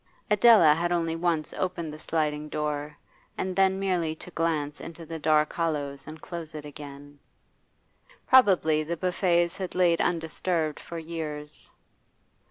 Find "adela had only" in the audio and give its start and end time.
0.31-1.15